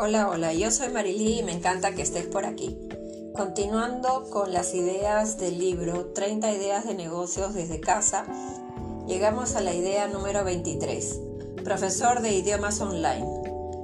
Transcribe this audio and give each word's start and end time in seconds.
Hola, 0.00 0.28
hola, 0.28 0.52
yo 0.54 0.70
soy 0.70 0.90
Marily 0.90 1.40
y 1.40 1.42
me 1.42 1.50
encanta 1.50 1.92
que 1.92 2.02
estés 2.02 2.28
por 2.28 2.46
aquí. 2.46 2.78
Continuando 3.34 4.30
con 4.30 4.52
las 4.52 4.72
ideas 4.72 5.38
del 5.38 5.58
libro 5.58 6.12
30 6.14 6.52
ideas 6.52 6.86
de 6.86 6.94
negocios 6.94 7.52
desde 7.52 7.80
casa, 7.80 8.24
llegamos 9.08 9.56
a 9.56 9.60
la 9.60 9.74
idea 9.74 10.06
número 10.06 10.44
23, 10.44 11.18
profesor 11.64 12.22
de 12.22 12.32
idiomas 12.32 12.80
online. 12.80 13.26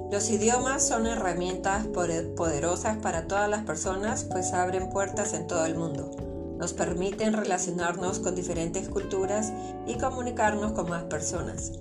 Los 0.09 0.29
idiomas 0.29 0.87
son 0.87 1.05
herramientas 1.05 1.85
poderosas 1.87 2.95
para 2.99 3.27
todas 3.27 3.49
las 3.49 3.65
personas, 3.65 4.23
pues 4.23 4.53
abren 4.53 4.91
puertas 4.91 5.33
en 5.33 5.47
todo 5.47 5.65
el 5.65 5.75
mundo. 5.75 6.11
Nos 6.57 6.71
permiten 6.71 7.33
relacionarnos 7.33 8.19
con 8.19 8.35
diferentes 8.35 8.87
culturas 8.87 9.51
y 9.85 9.95
comunicarnos 9.95 10.71
con 10.71 10.89
más 10.89 11.03
personas. 11.03 11.73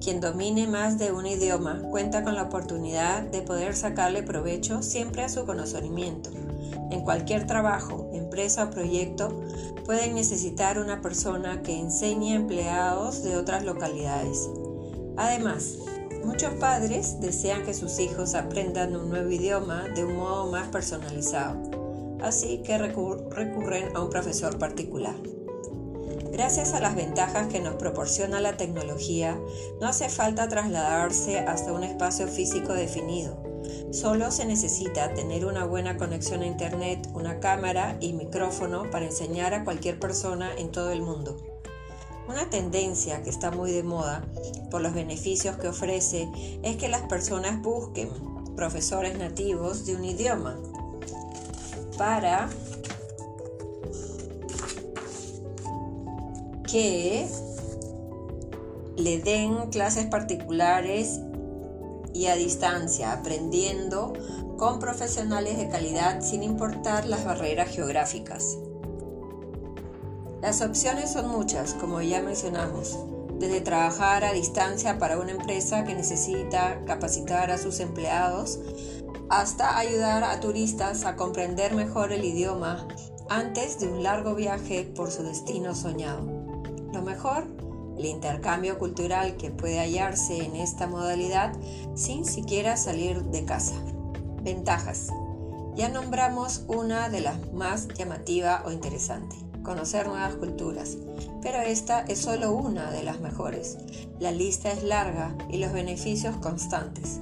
Quien 0.00 0.20
domine 0.20 0.66
más 0.66 0.98
de 0.98 1.12
un 1.12 1.26
idioma 1.26 1.82
cuenta 1.90 2.24
con 2.24 2.34
la 2.34 2.44
oportunidad 2.44 3.22
de 3.22 3.42
poder 3.42 3.76
sacarle 3.76 4.22
provecho 4.22 4.82
siempre 4.82 5.22
a 5.22 5.28
su 5.28 5.44
conocimiento. 5.44 6.30
En 6.90 7.02
cualquier 7.02 7.46
trabajo, 7.46 8.08
empresa 8.14 8.64
o 8.64 8.70
proyecto 8.70 9.42
pueden 9.84 10.14
necesitar 10.14 10.78
una 10.78 11.02
persona 11.02 11.60
que 11.60 11.78
enseñe 11.78 12.32
a 12.32 12.36
empleados 12.36 13.22
de 13.22 13.36
otras 13.36 13.64
localidades. 13.64 14.48
Además, 15.18 15.76
muchos 16.24 16.54
padres 16.54 17.20
desean 17.20 17.64
que 17.64 17.74
sus 17.74 17.98
hijos 17.98 18.34
aprendan 18.34 18.96
un 18.96 19.10
nuevo 19.10 19.30
idioma 19.30 19.84
de 19.94 20.04
un 20.04 20.16
modo 20.16 20.50
más 20.50 20.68
personalizado, 20.68 21.60
así 22.22 22.62
que 22.62 22.78
recurren 22.78 23.94
a 23.94 24.02
un 24.02 24.08
profesor 24.08 24.58
particular. 24.58 25.16
Gracias 26.32 26.74
a 26.74 26.80
las 26.80 26.94
ventajas 26.94 27.48
que 27.48 27.60
nos 27.60 27.74
proporciona 27.74 28.40
la 28.40 28.56
tecnología, 28.56 29.38
no 29.80 29.88
hace 29.88 30.08
falta 30.08 30.48
trasladarse 30.48 31.40
hasta 31.40 31.72
un 31.72 31.82
espacio 31.82 32.28
físico 32.28 32.72
definido. 32.72 33.42
Solo 33.90 34.30
se 34.30 34.44
necesita 34.44 35.12
tener 35.12 35.44
una 35.44 35.64
buena 35.64 35.96
conexión 35.96 36.42
a 36.42 36.46
Internet, 36.46 37.08
una 37.14 37.40
cámara 37.40 37.96
y 38.00 38.12
micrófono 38.12 38.88
para 38.90 39.06
enseñar 39.06 39.54
a 39.54 39.64
cualquier 39.64 39.98
persona 39.98 40.50
en 40.56 40.70
todo 40.70 40.90
el 40.92 41.02
mundo. 41.02 41.36
Una 42.28 42.48
tendencia 42.48 43.22
que 43.24 43.30
está 43.30 43.50
muy 43.50 43.72
de 43.72 43.82
moda 43.82 44.24
por 44.70 44.82
los 44.82 44.94
beneficios 44.94 45.56
que 45.56 45.66
ofrece 45.66 46.28
es 46.62 46.76
que 46.76 46.88
las 46.88 47.02
personas 47.02 47.60
busquen 47.60 48.08
profesores 48.54 49.18
nativos 49.18 49.84
de 49.84 49.96
un 49.96 50.04
idioma 50.04 50.56
para 51.98 52.48
que 56.70 57.26
le 58.96 59.18
den 59.20 59.70
clases 59.70 60.06
particulares 60.06 61.20
y 62.12 62.26
a 62.26 62.36
distancia, 62.36 63.12
aprendiendo 63.12 64.12
con 64.56 64.78
profesionales 64.78 65.56
de 65.56 65.68
calidad 65.68 66.20
sin 66.20 66.42
importar 66.42 67.06
las 67.06 67.24
barreras 67.24 67.70
geográficas. 67.70 68.58
Las 70.42 70.60
opciones 70.62 71.12
son 71.12 71.28
muchas, 71.28 71.74
como 71.74 72.00
ya 72.02 72.22
mencionamos, 72.22 72.98
desde 73.38 73.60
trabajar 73.60 74.24
a 74.24 74.32
distancia 74.32 74.98
para 74.98 75.18
una 75.18 75.32
empresa 75.32 75.84
que 75.84 75.94
necesita 75.94 76.84
capacitar 76.84 77.50
a 77.50 77.58
sus 77.58 77.80
empleados, 77.80 78.58
hasta 79.28 79.78
ayudar 79.78 80.24
a 80.24 80.40
turistas 80.40 81.04
a 81.04 81.16
comprender 81.16 81.74
mejor 81.74 82.12
el 82.12 82.24
idioma 82.24 82.86
antes 83.28 83.78
de 83.78 83.88
un 83.88 84.02
largo 84.02 84.34
viaje 84.34 84.90
por 84.94 85.10
su 85.10 85.22
destino 85.22 85.74
soñado. 85.74 86.39
Lo 87.00 87.06
mejor, 87.06 87.46
el 87.96 88.04
intercambio 88.04 88.78
cultural 88.78 89.38
que 89.38 89.50
puede 89.50 89.78
hallarse 89.78 90.44
en 90.44 90.54
esta 90.54 90.86
modalidad 90.86 91.54
sin 91.94 92.26
siquiera 92.26 92.76
salir 92.76 93.22
de 93.22 93.46
casa. 93.46 93.72
Ventajas. 94.42 95.08
Ya 95.76 95.88
nombramos 95.88 96.64
una 96.68 97.08
de 97.08 97.22
las 97.22 97.54
más 97.54 97.88
llamativa 97.88 98.62
o 98.66 98.70
interesante, 98.70 99.34
conocer 99.62 100.08
nuevas 100.08 100.34
culturas, 100.34 100.98
pero 101.40 101.62
esta 101.62 102.00
es 102.00 102.18
solo 102.18 102.52
una 102.52 102.90
de 102.90 103.02
las 103.02 103.18
mejores. 103.20 103.78
La 104.18 104.30
lista 104.30 104.70
es 104.70 104.82
larga 104.82 105.34
y 105.48 105.56
los 105.56 105.72
beneficios 105.72 106.36
constantes. 106.36 107.18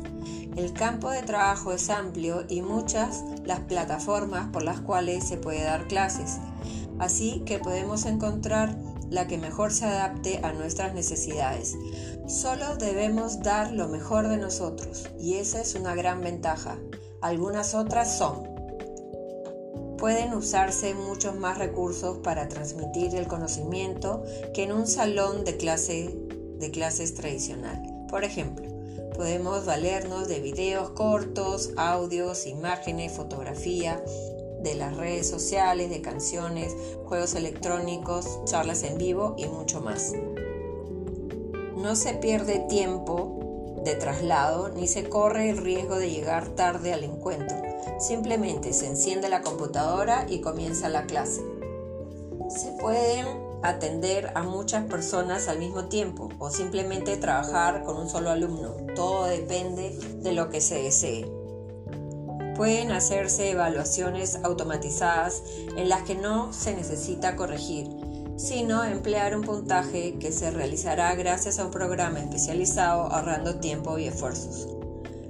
El 0.56 0.72
campo 0.72 1.10
de 1.10 1.22
trabajo 1.22 1.70
es 1.70 1.88
amplio 1.88 2.44
y 2.48 2.62
muchas 2.62 3.22
las 3.44 3.60
plataformas 3.60 4.48
por 4.48 4.64
las 4.64 4.80
cuales 4.80 5.22
se 5.22 5.36
puede 5.36 5.62
dar 5.62 5.86
clases, 5.86 6.38
así 6.98 7.44
que 7.46 7.60
podemos 7.60 8.06
encontrar 8.06 8.76
la 9.10 9.26
que 9.26 9.38
mejor 9.38 9.72
se 9.72 9.86
adapte 9.86 10.40
a 10.42 10.52
nuestras 10.52 10.94
necesidades. 10.94 11.76
Solo 12.26 12.76
debemos 12.76 13.42
dar 13.42 13.72
lo 13.72 13.88
mejor 13.88 14.28
de 14.28 14.36
nosotros 14.36 15.08
y 15.18 15.34
esa 15.34 15.60
es 15.60 15.74
una 15.74 15.94
gran 15.94 16.20
ventaja. 16.20 16.78
Algunas 17.20 17.74
otras 17.74 18.16
son, 18.16 18.48
pueden 19.98 20.32
usarse 20.32 20.94
muchos 20.94 21.36
más 21.36 21.58
recursos 21.58 22.18
para 22.18 22.48
transmitir 22.48 23.14
el 23.16 23.26
conocimiento 23.26 24.22
que 24.54 24.62
en 24.62 24.72
un 24.72 24.86
salón 24.86 25.44
de, 25.44 25.56
clase, 25.56 26.16
de 26.58 26.70
clases 26.70 27.14
tradicional. 27.14 27.82
Por 28.08 28.24
ejemplo, 28.24 28.68
podemos 29.16 29.66
valernos 29.66 30.28
de 30.28 30.38
videos 30.38 30.90
cortos, 30.90 31.72
audios, 31.76 32.46
imágenes, 32.46 33.12
fotografía, 33.12 34.02
de 34.62 34.74
las 34.74 34.96
redes 34.96 35.28
sociales, 35.28 35.90
de 35.90 36.00
canciones, 36.00 36.74
juegos 37.04 37.34
electrónicos, 37.34 38.40
charlas 38.44 38.82
en 38.82 38.98
vivo 38.98 39.34
y 39.38 39.46
mucho 39.46 39.80
más. 39.80 40.12
No 41.76 41.94
se 41.94 42.14
pierde 42.14 42.58
tiempo 42.68 43.80
de 43.84 43.94
traslado 43.94 44.68
ni 44.70 44.88
se 44.88 45.08
corre 45.08 45.50
el 45.50 45.58
riesgo 45.58 45.96
de 45.96 46.10
llegar 46.10 46.48
tarde 46.48 46.92
al 46.92 47.04
encuentro. 47.04 47.56
Simplemente 48.00 48.72
se 48.72 48.86
enciende 48.86 49.28
la 49.28 49.42
computadora 49.42 50.26
y 50.28 50.40
comienza 50.40 50.88
la 50.88 51.06
clase. 51.06 51.42
Se 52.48 52.72
pueden 52.80 53.26
atender 53.62 54.30
a 54.34 54.42
muchas 54.42 54.84
personas 54.84 55.48
al 55.48 55.58
mismo 55.58 55.86
tiempo 55.86 56.28
o 56.38 56.50
simplemente 56.50 57.16
trabajar 57.16 57.84
con 57.84 57.96
un 57.96 58.08
solo 58.08 58.30
alumno. 58.30 58.74
Todo 58.94 59.26
depende 59.26 59.96
de 60.22 60.32
lo 60.32 60.50
que 60.50 60.60
se 60.60 60.82
desee 60.82 61.37
pueden 62.58 62.90
hacerse 62.90 63.50
evaluaciones 63.50 64.40
automatizadas 64.42 65.44
en 65.76 65.88
las 65.88 66.02
que 66.02 66.16
no 66.16 66.52
se 66.52 66.74
necesita 66.74 67.36
corregir, 67.36 67.86
sino 68.36 68.82
emplear 68.82 69.36
un 69.36 69.44
puntaje 69.44 70.16
que 70.18 70.32
se 70.32 70.50
realizará 70.50 71.14
gracias 71.14 71.60
a 71.60 71.64
un 71.64 71.70
programa 71.70 72.18
especializado 72.18 73.12
ahorrando 73.12 73.60
tiempo 73.60 73.96
y 73.96 74.08
esfuerzos. 74.08 74.66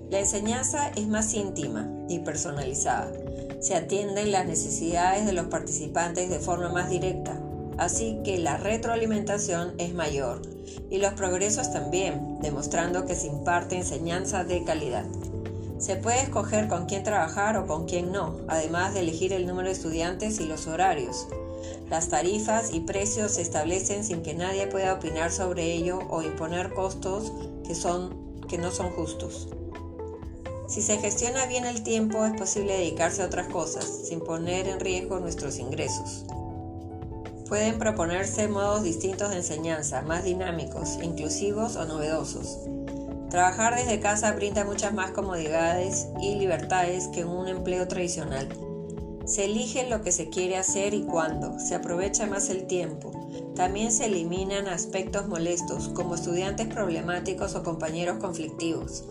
La 0.08 0.20
enseñanza 0.20 0.88
es 0.96 1.06
más 1.06 1.34
íntima 1.34 1.86
y 2.08 2.20
personalizada. 2.20 3.12
Se 3.60 3.74
atienden 3.74 4.32
las 4.32 4.46
necesidades 4.46 5.26
de 5.26 5.34
los 5.34 5.48
participantes 5.48 6.30
de 6.30 6.38
forma 6.38 6.70
más 6.70 6.88
directa, 6.88 7.38
así 7.76 8.20
que 8.24 8.38
la 8.38 8.56
retroalimentación 8.56 9.74
es 9.76 9.92
mayor 9.92 10.40
y 10.88 10.96
los 10.96 11.12
progresos 11.12 11.70
también, 11.72 12.40
demostrando 12.40 13.04
que 13.04 13.14
se 13.14 13.26
imparte 13.26 13.76
enseñanza 13.76 14.44
de 14.44 14.64
calidad. 14.64 15.04
Se 15.78 15.94
puede 15.94 16.22
escoger 16.22 16.66
con 16.68 16.86
quién 16.86 17.04
trabajar 17.04 17.56
o 17.56 17.66
con 17.66 17.86
quién 17.86 18.10
no, 18.10 18.36
además 18.48 18.94
de 18.94 19.00
elegir 19.00 19.32
el 19.32 19.46
número 19.46 19.68
de 19.68 19.74
estudiantes 19.74 20.40
y 20.40 20.46
los 20.46 20.66
horarios. 20.66 21.28
Las 21.88 22.08
tarifas 22.08 22.72
y 22.72 22.80
precios 22.80 23.32
se 23.32 23.42
establecen 23.42 24.04
sin 24.04 24.22
que 24.22 24.34
nadie 24.34 24.66
pueda 24.66 24.94
opinar 24.94 25.30
sobre 25.30 25.72
ello 25.72 26.00
o 26.10 26.22
imponer 26.22 26.74
costos 26.74 27.32
que, 27.66 27.74
son, 27.74 28.42
que 28.48 28.58
no 28.58 28.72
son 28.72 28.90
justos. 28.90 29.48
Si 30.66 30.82
se 30.82 30.98
gestiona 30.98 31.46
bien 31.46 31.64
el 31.64 31.82
tiempo 31.82 32.26
es 32.26 32.32
posible 32.38 32.74
dedicarse 32.74 33.22
a 33.22 33.26
otras 33.26 33.48
cosas 33.48 33.84
sin 33.84 34.20
poner 34.20 34.68
en 34.68 34.80
riesgo 34.80 35.18
nuestros 35.20 35.58
ingresos. 35.58 36.26
Pueden 37.48 37.78
proponerse 37.78 38.48
modos 38.48 38.82
distintos 38.82 39.30
de 39.30 39.36
enseñanza, 39.36 40.02
más 40.02 40.24
dinámicos, 40.24 40.98
inclusivos 41.02 41.76
o 41.76 41.86
novedosos. 41.86 42.58
Trabajar 43.30 43.76
desde 43.76 44.00
casa 44.00 44.32
brinda 44.32 44.64
muchas 44.64 44.94
más 44.94 45.10
comodidades 45.10 46.08
y 46.18 46.36
libertades 46.36 47.08
que 47.08 47.26
un 47.26 47.46
empleo 47.46 47.86
tradicional. 47.86 48.48
Se 49.26 49.44
elige 49.44 49.86
lo 49.90 50.00
que 50.00 50.12
se 50.12 50.30
quiere 50.30 50.56
hacer 50.56 50.94
y 50.94 51.02
cuándo, 51.02 51.58
se 51.60 51.74
aprovecha 51.74 52.26
más 52.26 52.48
el 52.48 52.66
tiempo. 52.66 53.12
También 53.54 53.92
se 53.92 54.06
eliminan 54.06 54.66
aspectos 54.66 55.28
molestos 55.28 55.90
como 55.90 56.14
estudiantes 56.14 56.68
problemáticos 56.68 57.54
o 57.54 57.62
compañeros 57.62 58.16
conflictivos. 58.16 59.04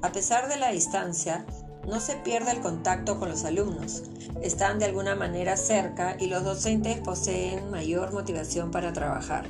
A 0.00 0.10
pesar 0.10 0.48
de 0.48 0.56
la 0.56 0.70
distancia, 0.70 1.44
no 1.86 2.00
se 2.00 2.14
pierde 2.16 2.52
el 2.52 2.60
contacto 2.60 3.18
con 3.18 3.28
los 3.28 3.44
alumnos. 3.44 4.04
Están 4.40 4.78
de 4.78 4.86
alguna 4.86 5.16
manera 5.16 5.58
cerca 5.58 6.16
y 6.18 6.28
los 6.28 6.44
docentes 6.44 6.98
poseen 7.00 7.70
mayor 7.70 8.14
motivación 8.14 8.70
para 8.70 8.94
trabajar. 8.94 9.44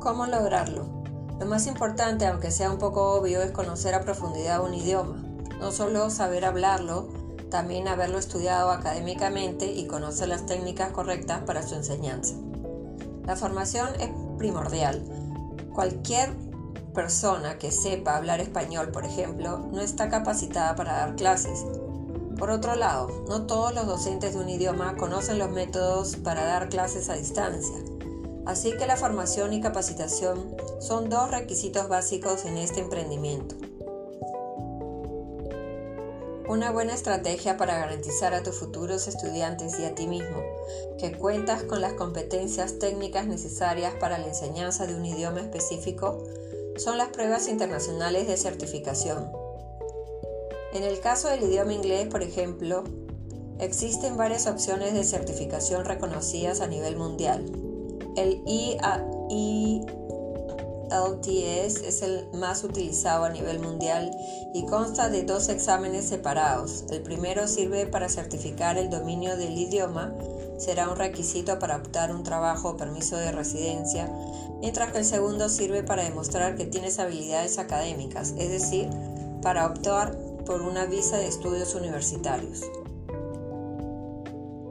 ¿Cómo 0.00 0.24
lograrlo? 0.24 0.95
Lo 1.38 1.44
más 1.44 1.66
importante, 1.66 2.26
aunque 2.26 2.50
sea 2.50 2.70
un 2.70 2.78
poco 2.78 3.12
obvio, 3.12 3.42
es 3.42 3.50
conocer 3.50 3.94
a 3.94 4.00
profundidad 4.00 4.64
un 4.64 4.72
idioma. 4.72 5.22
No 5.60 5.70
solo 5.70 6.08
saber 6.08 6.44
hablarlo, 6.46 7.08
también 7.50 7.88
haberlo 7.88 8.18
estudiado 8.18 8.70
académicamente 8.70 9.70
y 9.70 9.86
conocer 9.86 10.28
las 10.28 10.46
técnicas 10.46 10.92
correctas 10.92 11.42
para 11.42 11.62
su 11.62 11.74
enseñanza. 11.74 12.34
La 13.26 13.36
formación 13.36 13.88
es 14.00 14.10
primordial. 14.38 15.04
Cualquier 15.74 16.34
persona 16.94 17.58
que 17.58 17.70
sepa 17.70 18.16
hablar 18.16 18.40
español, 18.40 18.88
por 18.88 19.04
ejemplo, 19.04 19.58
no 19.70 19.82
está 19.82 20.08
capacitada 20.08 20.74
para 20.74 20.94
dar 20.94 21.16
clases. 21.16 21.66
Por 22.38 22.50
otro 22.50 22.74
lado, 22.76 23.24
no 23.28 23.46
todos 23.46 23.74
los 23.74 23.86
docentes 23.86 24.34
de 24.34 24.40
un 24.40 24.48
idioma 24.48 24.96
conocen 24.96 25.38
los 25.38 25.50
métodos 25.50 26.16
para 26.16 26.44
dar 26.44 26.70
clases 26.70 27.10
a 27.10 27.14
distancia. 27.14 27.76
Así 28.46 28.76
que 28.76 28.86
la 28.86 28.96
formación 28.96 29.52
y 29.52 29.60
capacitación 29.60 30.56
son 30.78 31.10
dos 31.10 31.30
requisitos 31.30 31.88
básicos 31.88 32.44
en 32.44 32.56
este 32.56 32.80
emprendimiento. 32.80 33.56
Una 36.48 36.70
buena 36.70 36.94
estrategia 36.94 37.56
para 37.56 37.76
garantizar 37.76 38.32
a 38.32 38.44
tus 38.44 38.54
futuros 38.54 39.08
estudiantes 39.08 39.80
y 39.80 39.84
a 39.84 39.96
ti 39.96 40.06
mismo 40.06 40.44
que 40.96 41.10
cuentas 41.10 41.64
con 41.64 41.80
las 41.80 41.94
competencias 41.94 42.78
técnicas 42.78 43.26
necesarias 43.26 43.94
para 43.98 44.16
la 44.18 44.28
enseñanza 44.28 44.86
de 44.86 44.94
un 44.94 45.04
idioma 45.04 45.40
específico 45.40 46.22
son 46.76 46.98
las 46.98 47.08
pruebas 47.08 47.48
internacionales 47.48 48.28
de 48.28 48.36
certificación. 48.36 49.28
En 50.72 50.84
el 50.84 51.00
caso 51.00 51.28
del 51.28 51.42
idioma 51.42 51.72
inglés, 51.72 52.06
por 52.06 52.22
ejemplo, 52.22 52.84
existen 53.58 54.16
varias 54.16 54.46
opciones 54.46 54.94
de 54.94 55.02
certificación 55.02 55.84
reconocidas 55.84 56.60
a 56.60 56.68
nivel 56.68 56.96
mundial. 56.96 57.65
El 58.16 58.42
IELTS 58.46 59.82
es 61.82 62.00
el 62.00 62.28
más 62.32 62.64
utilizado 62.64 63.24
a 63.24 63.28
nivel 63.28 63.58
mundial 63.58 64.10
y 64.54 64.64
consta 64.64 65.10
de 65.10 65.22
dos 65.22 65.50
exámenes 65.50 66.06
separados. 66.06 66.84
El 66.90 67.02
primero 67.02 67.46
sirve 67.46 67.86
para 67.86 68.08
certificar 68.08 68.78
el 68.78 68.88
dominio 68.88 69.36
del 69.36 69.58
idioma, 69.58 70.14
será 70.56 70.88
un 70.88 70.96
requisito 70.96 71.58
para 71.58 71.76
optar 71.76 72.10
un 72.10 72.22
trabajo 72.22 72.70
o 72.70 72.76
permiso 72.78 73.18
de 73.18 73.32
residencia, 73.32 74.10
mientras 74.60 74.92
que 74.92 74.98
el 74.98 75.04
segundo 75.04 75.50
sirve 75.50 75.82
para 75.82 76.04
demostrar 76.04 76.56
que 76.56 76.64
tienes 76.64 76.98
habilidades 76.98 77.58
académicas, 77.58 78.32
es 78.38 78.48
decir, 78.50 78.88
para 79.42 79.66
optar 79.66 80.16
por 80.46 80.62
una 80.62 80.86
visa 80.86 81.18
de 81.18 81.26
estudios 81.26 81.74
universitarios. 81.74 82.62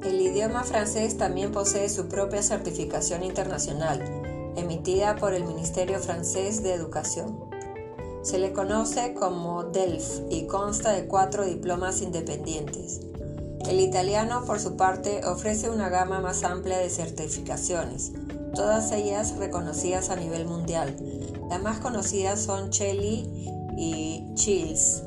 El 0.05 0.21
idioma 0.21 0.63
francés 0.63 1.17
también 1.17 1.51
posee 1.51 1.89
su 1.89 2.07
propia 2.07 2.43
certificación 2.43 3.23
internacional, 3.23 3.99
emitida 4.55 5.15
por 5.15 5.33
el 5.33 5.45
Ministerio 5.45 5.99
francés 5.99 6.61
de 6.61 6.73
Educación. 6.73 7.39
Se 8.21 8.37
le 8.37 8.53
conoce 8.53 9.15
como 9.15 9.63
DELF 9.63 10.21
y 10.29 10.45
consta 10.45 10.91
de 10.91 11.07
cuatro 11.07 11.43
diplomas 11.43 12.03
independientes. 12.03 13.01
El 13.67 13.79
italiano, 13.79 14.45
por 14.45 14.59
su 14.59 14.77
parte, 14.77 15.25
ofrece 15.25 15.71
una 15.71 15.89
gama 15.89 16.21
más 16.21 16.43
amplia 16.43 16.77
de 16.77 16.91
certificaciones, 16.91 18.11
todas 18.53 18.91
ellas 18.91 19.35
reconocidas 19.37 20.11
a 20.11 20.15
nivel 20.15 20.45
mundial. 20.45 20.95
Las 21.49 21.63
más 21.63 21.79
conocidas 21.79 22.39
son 22.39 22.69
Chelly 22.69 23.27
y 23.75 24.23
Chills. 24.35 25.01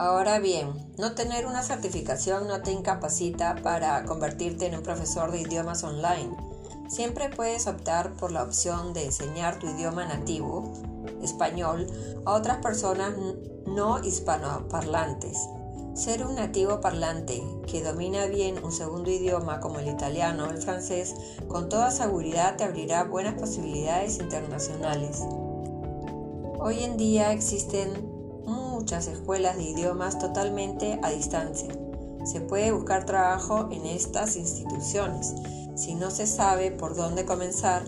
Ahora 0.00 0.38
bien, 0.38 0.72
no 0.96 1.12
tener 1.12 1.44
una 1.44 1.62
certificación 1.62 2.48
no 2.48 2.62
te 2.62 2.72
incapacita 2.72 3.56
para 3.62 4.02
convertirte 4.06 4.64
en 4.64 4.76
un 4.76 4.82
profesor 4.82 5.30
de 5.30 5.42
idiomas 5.42 5.84
online. 5.84 6.34
Siempre 6.88 7.28
puedes 7.28 7.66
optar 7.66 8.14
por 8.14 8.32
la 8.32 8.42
opción 8.42 8.94
de 8.94 9.04
enseñar 9.04 9.58
tu 9.58 9.66
idioma 9.66 10.06
nativo, 10.06 10.72
español, 11.22 11.86
a 12.24 12.32
otras 12.32 12.62
personas 12.62 13.12
no 13.66 14.02
hispanoparlantes. 14.02 15.36
Ser 15.92 16.24
un 16.24 16.36
nativo 16.36 16.80
parlante 16.80 17.42
que 17.66 17.84
domina 17.84 18.24
bien 18.24 18.64
un 18.64 18.72
segundo 18.72 19.10
idioma 19.10 19.60
como 19.60 19.80
el 19.80 19.88
italiano 19.88 20.46
o 20.46 20.50
el 20.50 20.62
francés, 20.62 21.14
con 21.46 21.68
toda 21.68 21.90
seguridad 21.90 22.56
te 22.56 22.64
abrirá 22.64 23.04
buenas 23.04 23.34
posibilidades 23.34 24.18
internacionales. 24.18 25.20
Hoy 26.58 26.84
en 26.84 26.96
día 26.96 27.32
existen 27.32 28.09
muchas 28.80 29.08
escuelas 29.08 29.58
de 29.58 29.64
idiomas 29.64 30.18
totalmente 30.18 30.98
a 31.02 31.10
distancia. 31.10 31.68
Se 32.24 32.40
puede 32.40 32.72
buscar 32.72 33.04
trabajo 33.04 33.68
en 33.70 33.84
estas 33.84 34.36
instituciones. 34.36 35.34
Si 35.76 35.94
no 35.94 36.10
se 36.10 36.26
sabe 36.26 36.70
por 36.70 36.96
dónde 36.96 37.26
comenzar, 37.26 37.82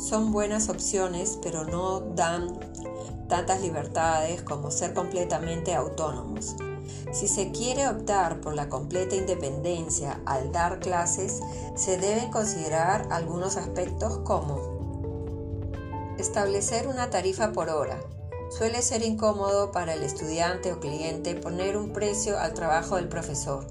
son 0.00 0.32
buenas 0.32 0.68
opciones, 0.68 1.38
pero 1.40 1.64
no 1.64 2.00
dan 2.00 2.48
tantas 3.28 3.60
libertades 3.60 4.42
como 4.42 4.72
ser 4.72 4.92
completamente 4.92 5.72
autónomos. 5.72 6.56
Si 7.12 7.28
se 7.28 7.52
quiere 7.52 7.88
optar 7.88 8.40
por 8.40 8.56
la 8.56 8.68
completa 8.68 9.14
independencia 9.14 10.20
al 10.26 10.50
dar 10.50 10.80
clases, 10.80 11.42
se 11.76 11.96
deben 11.96 12.32
considerar 12.32 13.06
algunos 13.12 13.56
aspectos 13.56 14.18
como 14.24 14.58
establecer 16.18 16.88
una 16.88 17.08
tarifa 17.10 17.52
por 17.52 17.68
hora, 17.68 18.00
Suele 18.50 18.82
ser 18.82 19.02
incómodo 19.02 19.72
para 19.72 19.94
el 19.94 20.02
estudiante 20.02 20.72
o 20.72 20.80
cliente 20.80 21.34
poner 21.34 21.76
un 21.76 21.92
precio 21.92 22.38
al 22.38 22.54
trabajo 22.54 22.96
del 22.96 23.08
profesor. 23.08 23.66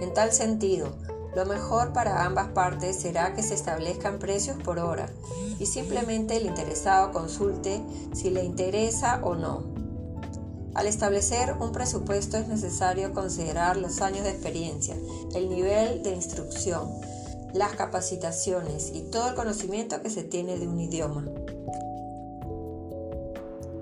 En 0.00 0.12
tal 0.14 0.32
sentido, 0.32 0.92
lo 1.34 1.46
mejor 1.46 1.92
para 1.92 2.24
ambas 2.24 2.48
partes 2.48 2.96
será 2.96 3.34
que 3.34 3.42
se 3.42 3.54
establezcan 3.54 4.18
precios 4.18 4.56
por 4.62 4.78
hora 4.78 5.08
y 5.58 5.66
simplemente 5.66 6.36
el 6.36 6.46
interesado 6.46 7.12
consulte 7.12 7.82
si 8.12 8.30
le 8.30 8.44
interesa 8.44 9.20
o 9.22 9.34
no. 9.34 9.62
Al 10.74 10.86
establecer 10.86 11.54
un 11.58 11.72
presupuesto 11.72 12.36
es 12.36 12.48
necesario 12.48 13.12
considerar 13.12 13.76
los 13.76 14.00
años 14.00 14.24
de 14.24 14.30
experiencia, 14.30 14.96
el 15.34 15.48
nivel 15.48 16.02
de 16.02 16.10
instrucción, 16.10 16.88
las 17.52 17.72
capacitaciones 17.72 18.92
y 18.94 19.02
todo 19.02 19.28
el 19.28 19.34
conocimiento 19.34 20.02
que 20.02 20.10
se 20.10 20.22
tiene 20.22 20.58
de 20.58 20.68
un 20.68 20.78
idioma. 20.78 21.24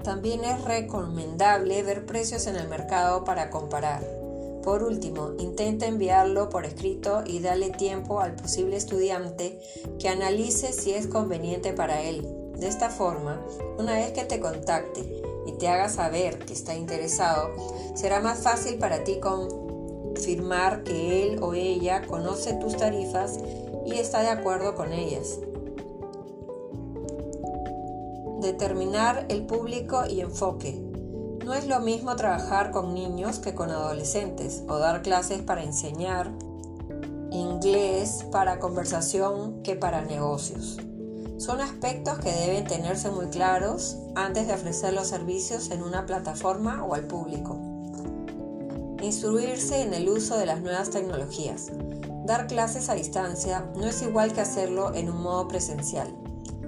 También 0.07 0.45
es 0.45 0.63
recomendable 0.63 1.83
ver 1.83 2.07
precios 2.07 2.47
en 2.47 2.55
el 2.55 2.69
mercado 2.69 3.25
para 3.25 3.51
comparar. 3.51 4.05
Por 4.63 4.85
último, 4.85 5.33
intenta 5.41 5.87
enviarlo 5.87 6.49
por 6.49 6.65
escrito 6.65 7.25
y 7.27 7.41
dale 7.41 7.71
tiempo 7.71 8.21
al 8.21 8.37
posible 8.37 8.77
estudiante 8.77 9.61
que 9.99 10.09
analice 10.09 10.73
si 10.73 10.93
es 10.93 11.09
conveniente 11.09 11.73
para 11.73 12.03
él. 12.03 12.25
De 12.57 12.69
esta 12.69 12.89
forma, 12.89 13.45
una 13.79 13.95
vez 13.95 14.13
que 14.13 14.25
te 14.25 14.39
contacte 14.39 15.01
y 15.45 15.53
te 15.55 15.67
haga 15.67 15.89
saber 15.89 16.39
que 16.39 16.53
está 16.53 16.77
interesado, 16.77 17.51
será 17.97 18.21
más 18.21 18.45
fácil 18.45 18.79
para 18.79 19.03
ti 19.03 19.19
confirmar 19.19 20.85
que 20.85 21.25
él 21.25 21.43
o 21.43 21.53
ella 21.53 22.07
conoce 22.07 22.53
tus 22.53 22.77
tarifas 22.77 23.41
y 23.85 23.95
está 23.95 24.21
de 24.21 24.29
acuerdo 24.29 24.77
con 24.77 24.93
ellas. 24.93 25.41
Determinar 28.47 29.27
el 29.29 29.45
público 29.45 30.07
y 30.09 30.21
enfoque. 30.21 30.81
No 31.45 31.53
es 31.53 31.67
lo 31.67 31.81
mismo 31.81 32.15
trabajar 32.15 32.71
con 32.71 32.95
niños 32.95 33.41
que 33.41 33.57
con 33.57 33.71
adolescentes 33.71 34.63
o 34.69 34.79
dar 34.79 35.03
clases 35.03 35.43
para 35.43 35.65
enseñar 35.65 36.31
inglés 37.33 38.25
para 38.31 38.61
conversación 38.61 39.65
que 39.65 39.75
para 39.75 40.03
negocios. 40.03 40.79
Son 41.39 41.61
aspectos 41.61 42.21
que 42.21 42.31
deben 42.31 42.69
tenerse 42.69 43.11
muy 43.11 43.27
claros 43.31 43.97
antes 44.15 44.47
de 44.47 44.55
ofrecer 44.55 44.93
los 44.93 45.09
servicios 45.09 45.73
en 45.73 45.83
una 45.83 46.07
plataforma 46.07 46.85
o 46.85 46.95
al 46.95 47.03
público. 47.09 47.59
Instruirse 49.03 49.83
en 49.83 49.93
el 49.93 50.09
uso 50.09 50.39
de 50.39 50.47
las 50.47 50.61
nuevas 50.61 50.91
tecnologías. 50.91 51.73
Dar 52.25 52.47
clases 52.47 52.91
a 52.91 52.95
distancia 52.95 53.69
no 53.75 53.87
es 53.87 54.03
igual 54.03 54.33
que 54.33 54.43
hacerlo 54.43 54.95
en 54.95 55.11
un 55.11 55.21
modo 55.21 55.49
presencial. 55.49 56.26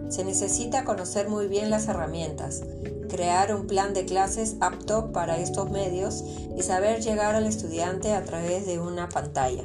Se 0.09 0.25
necesita 0.25 0.85
conocer 0.85 1.29
muy 1.29 1.49
bien 1.49 1.69
las 1.69 1.87
herramientas, 1.89 2.63
crear 3.09 3.55
un 3.55 3.67
plan 3.67 3.93
de 3.93 4.07
clases 4.07 4.57
apto 4.61 5.13
para 5.13 5.39
estos 5.39 5.71
medios 5.71 6.25
y 6.57 6.63
saber 6.63 7.03
llegar 7.03 7.35
al 7.35 7.47
estudiante 7.47 8.13
a 8.13 8.25
través 8.25 8.67
de 8.67 8.79
una 8.79 9.09
pantalla. 9.09 9.65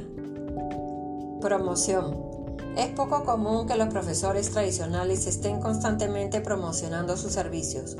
Promoción. 1.40 2.34
Es 2.76 2.88
poco 2.88 3.24
común 3.24 3.66
que 3.66 3.76
los 3.76 3.88
profesores 3.88 4.50
tradicionales 4.50 5.26
estén 5.26 5.60
constantemente 5.60 6.40
promocionando 6.40 7.16
sus 7.16 7.32
servicios, 7.32 7.96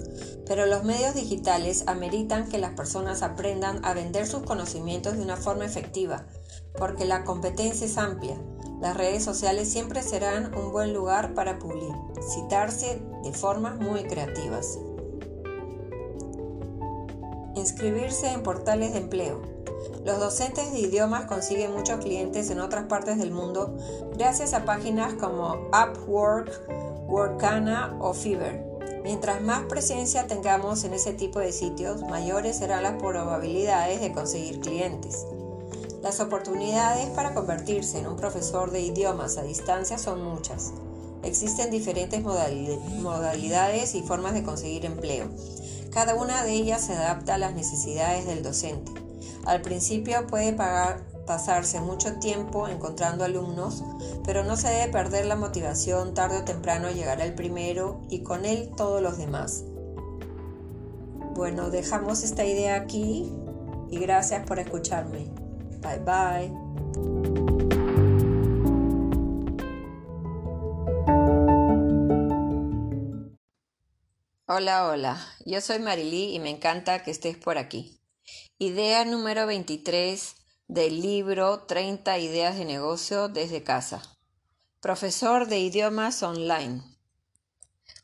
pero 0.46 0.66
los 0.66 0.82
medios 0.82 1.14
digitales 1.14 1.84
ameritan 1.86 2.48
que 2.48 2.58
las 2.58 2.72
personas 2.72 3.22
aprendan 3.22 3.84
a 3.84 3.94
vender 3.94 4.26
sus 4.26 4.42
conocimientos 4.42 5.16
de 5.16 5.22
una 5.22 5.36
forma 5.36 5.64
efectiva, 5.64 6.26
porque 6.76 7.04
la 7.04 7.24
competencia 7.24 7.86
es 7.86 7.96
amplia 7.96 8.36
las 8.80 8.96
redes 8.96 9.22
sociales 9.24 9.70
siempre 9.70 10.02
serán 10.02 10.54
un 10.54 10.72
buen 10.72 10.92
lugar 10.92 11.34
para 11.34 11.58
publicitarse 11.58 13.00
de 13.22 13.32
formas 13.32 13.76
muy 13.76 14.04
creativas. 14.04 14.78
Inscribirse 17.54 18.32
en 18.32 18.42
portales 18.42 18.92
de 18.92 18.98
empleo. 18.98 19.40
Los 20.04 20.18
docentes 20.18 20.72
de 20.72 20.80
idiomas 20.80 21.26
consiguen 21.26 21.72
muchos 21.72 22.00
clientes 22.00 22.50
en 22.50 22.60
otras 22.60 22.84
partes 22.84 23.18
del 23.18 23.30
mundo 23.30 23.76
gracias 24.16 24.52
a 24.52 24.64
páginas 24.64 25.14
como 25.14 25.68
Upwork, 25.68 26.68
Workana 27.06 27.96
o 28.00 28.12
Fiverr. 28.12 28.74
Mientras 29.02 29.42
más 29.42 29.64
presencia 29.64 30.26
tengamos 30.26 30.84
en 30.84 30.94
ese 30.94 31.12
tipo 31.12 31.38
de 31.38 31.52
sitios, 31.52 32.02
mayores 32.02 32.56
serán 32.56 32.82
las 32.82 32.94
probabilidades 32.94 34.00
de 34.00 34.12
conseguir 34.12 34.60
clientes. 34.60 35.26
Las 36.04 36.20
oportunidades 36.20 37.08
para 37.08 37.32
convertirse 37.32 37.98
en 37.98 38.06
un 38.06 38.16
profesor 38.16 38.70
de 38.70 38.82
idiomas 38.82 39.38
a 39.38 39.42
distancia 39.42 39.96
son 39.96 40.22
muchas. 40.22 40.74
existen 41.22 41.70
diferentes 41.70 42.22
modalidades 42.22 43.94
y 43.94 44.02
formas 44.02 44.34
de 44.34 44.42
conseguir 44.42 44.84
empleo. 44.84 45.30
Cada 45.90 46.14
una 46.14 46.44
de 46.44 46.52
ellas 46.52 46.84
se 46.84 46.92
adapta 46.92 47.36
a 47.36 47.38
las 47.38 47.54
necesidades 47.54 48.26
del 48.26 48.42
docente. 48.42 48.92
Al 49.46 49.62
principio 49.62 50.26
puede 50.26 50.54
pasarse 51.26 51.80
mucho 51.80 52.18
tiempo 52.18 52.68
encontrando 52.68 53.24
alumnos, 53.24 53.82
pero 54.26 54.44
no 54.44 54.58
se 54.58 54.68
debe 54.68 54.92
perder 54.92 55.24
la 55.24 55.36
motivación, 55.36 56.12
tarde 56.12 56.36
o 56.36 56.44
temprano 56.44 56.90
llegará 56.90 57.24
el 57.24 57.34
primero 57.34 58.02
y 58.10 58.22
con 58.22 58.44
él 58.44 58.70
todos 58.76 59.00
los 59.00 59.16
demás. 59.16 59.64
Bueno, 61.34 61.70
dejamos 61.70 62.24
esta 62.24 62.44
idea 62.44 62.74
aquí 62.74 63.32
y 63.90 63.98
gracias 63.98 64.44
por 64.44 64.58
escucharme. 64.58 65.43
Bye 65.84 65.98
bye. 65.98 66.50
Hola, 74.46 74.88
hola, 74.88 75.18
yo 75.44 75.60
soy 75.60 75.80
Marilí 75.80 76.34
y 76.34 76.38
me 76.38 76.48
encanta 76.48 77.02
que 77.02 77.10
estés 77.10 77.36
por 77.36 77.58
aquí. 77.58 78.00
Idea 78.56 79.04
número 79.04 79.46
23 79.46 80.36
del 80.68 81.02
libro 81.02 81.64
30 81.64 82.18
ideas 82.18 82.56
de 82.56 82.64
negocio 82.64 83.28
desde 83.28 83.62
casa. 83.62 84.00
Profesor 84.80 85.48
de 85.48 85.58
idiomas 85.58 86.22
online. 86.22 86.82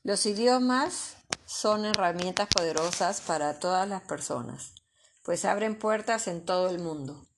Los 0.03 0.27
idiomas 0.27 1.17
son 1.47 1.87
herramientas 1.87 2.49
poderosas 2.49 3.23
para 3.23 3.59
todas 3.59 3.89
las 3.89 4.03
personas, 4.03 4.75
pues 5.23 5.47
abren 5.47 5.79
puertas 5.79 6.27
en 6.27 6.45
todo 6.45 6.69
el 6.69 6.79
mundo. 6.79 7.30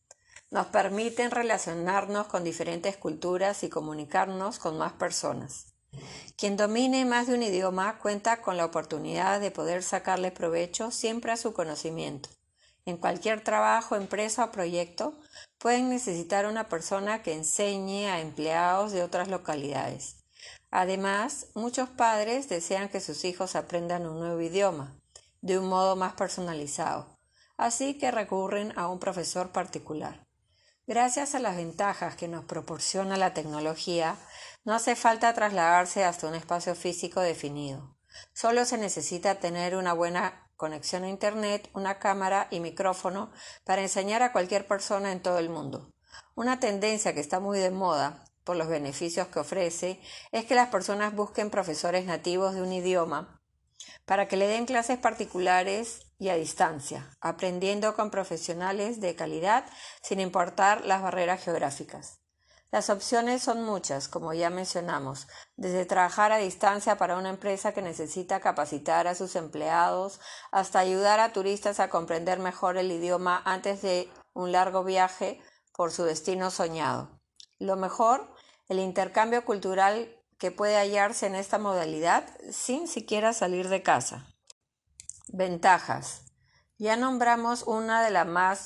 Nos 0.52 0.66
permiten 0.66 1.30
relacionarnos 1.30 2.26
con 2.26 2.44
diferentes 2.44 2.98
culturas 2.98 3.62
y 3.62 3.70
comunicarnos 3.70 4.58
con 4.58 4.76
más 4.76 4.92
personas. 4.92 5.72
Quien 6.36 6.58
domine 6.58 7.06
más 7.06 7.26
de 7.26 7.34
un 7.34 7.42
idioma 7.42 7.98
cuenta 7.98 8.42
con 8.42 8.58
la 8.58 8.66
oportunidad 8.66 9.40
de 9.40 9.50
poder 9.50 9.82
sacarle 9.82 10.30
provecho 10.30 10.90
siempre 10.90 11.32
a 11.32 11.38
su 11.38 11.54
conocimiento. 11.54 12.28
En 12.84 12.98
cualquier 12.98 13.42
trabajo, 13.42 13.96
empresa 13.96 14.44
o 14.44 14.50
proyecto 14.52 15.18
pueden 15.56 15.88
necesitar 15.88 16.44
una 16.44 16.68
persona 16.68 17.22
que 17.22 17.32
enseñe 17.32 18.10
a 18.10 18.20
empleados 18.20 18.92
de 18.92 19.02
otras 19.02 19.28
localidades. 19.28 20.16
Además, 20.70 21.46
muchos 21.54 21.88
padres 21.88 22.50
desean 22.50 22.90
que 22.90 23.00
sus 23.00 23.24
hijos 23.24 23.56
aprendan 23.56 24.06
un 24.06 24.18
nuevo 24.18 24.42
idioma, 24.42 24.94
de 25.40 25.58
un 25.58 25.70
modo 25.70 25.96
más 25.96 26.12
personalizado, 26.12 27.06
así 27.56 27.96
que 27.96 28.10
recurren 28.10 28.78
a 28.78 28.88
un 28.88 28.98
profesor 28.98 29.50
particular. 29.50 30.26
Gracias 30.92 31.34
a 31.34 31.38
las 31.38 31.56
ventajas 31.56 32.16
que 32.16 32.28
nos 32.28 32.44
proporciona 32.44 33.16
la 33.16 33.32
tecnología, 33.32 34.18
no 34.62 34.74
hace 34.74 34.94
falta 34.94 35.32
trasladarse 35.32 36.04
hasta 36.04 36.26
un 36.26 36.34
espacio 36.34 36.74
físico 36.74 37.22
definido. 37.22 37.96
Solo 38.34 38.66
se 38.66 38.76
necesita 38.76 39.36
tener 39.36 39.74
una 39.74 39.94
buena 39.94 40.50
conexión 40.54 41.04
a 41.04 41.08
Internet, 41.08 41.70
una 41.72 41.98
cámara 41.98 42.46
y 42.50 42.60
micrófono 42.60 43.32
para 43.64 43.80
enseñar 43.80 44.22
a 44.22 44.32
cualquier 44.32 44.66
persona 44.66 45.12
en 45.12 45.22
todo 45.22 45.38
el 45.38 45.48
mundo. 45.48 45.88
Una 46.34 46.60
tendencia 46.60 47.14
que 47.14 47.20
está 47.20 47.40
muy 47.40 47.58
de 47.58 47.70
moda 47.70 48.26
por 48.44 48.56
los 48.56 48.68
beneficios 48.68 49.28
que 49.28 49.38
ofrece 49.38 49.98
es 50.30 50.44
que 50.44 50.54
las 50.54 50.68
personas 50.68 51.14
busquen 51.14 51.48
profesores 51.48 52.04
nativos 52.04 52.54
de 52.54 52.60
un 52.60 52.70
idioma 52.70 53.41
para 54.12 54.28
que 54.28 54.36
le 54.36 54.46
den 54.46 54.66
clases 54.66 54.98
particulares 54.98 56.02
y 56.18 56.28
a 56.28 56.34
distancia, 56.34 57.16
aprendiendo 57.22 57.94
con 57.94 58.10
profesionales 58.10 59.00
de 59.00 59.16
calidad 59.16 59.64
sin 60.02 60.20
importar 60.20 60.84
las 60.84 61.00
barreras 61.00 61.42
geográficas. 61.42 62.20
Las 62.70 62.90
opciones 62.90 63.42
son 63.42 63.64
muchas, 63.64 64.08
como 64.08 64.34
ya 64.34 64.50
mencionamos, 64.50 65.28
desde 65.56 65.86
trabajar 65.86 66.30
a 66.30 66.36
distancia 66.36 66.98
para 66.98 67.16
una 67.16 67.30
empresa 67.30 67.72
que 67.72 67.80
necesita 67.80 68.40
capacitar 68.40 69.06
a 69.06 69.14
sus 69.14 69.34
empleados 69.34 70.20
hasta 70.50 70.80
ayudar 70.80 71.18
a 71.18 71.32
turistas 71.32 71.80
a 71.80 71.88
comprender 71.88 72.38
mejor 72.38 72.76
el 72.76 72.92
idioma 72.92 73.40
antes 73.46 73.80
de 73.80 74.10
un 74.34 74.52
largo 74.52 74.84
viaje 74.84 75.40
por 75.72 75.90
su 75.90 76.04
destino 76.04 76.50
soñado. 76.50 77.18
Lo 77.58 77.76
mejor, 77.76 78.30
el 78.68 78.78
intercambio 78.78 79.46
cultural 79.46 80.21
que 80.42 80.50
puede 80.50 80.76
hallarse 80.76 81.26
en 81.26 81.36
esta 81.36 81.60
modalidad 81.60 82.28
sin 82.50 82.88
siquiera 82.88 83.32
salir 83.32 83.68
de 83.68 83.84
casa. 83.84 84.26
Ventajas. 85.28 86.24
Ya 86.78 86.96
nombramos 86.96 87.62
una 87.62 88.02
de 88.02 88.10
las 88.10 88.26
más 88.26 88.64